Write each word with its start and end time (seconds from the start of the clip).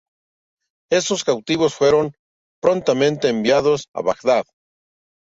Estos 0.91 1.23
cautivos 1.23 1.75
fueron 1.75 2.15
prontamente 2.59 3.29
enviados 3.29 3.85
a 3.93 4.01
Bagdad. 4.01 4.45